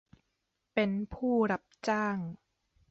[0.73, 2.17] เป็นผู้รับจ้าง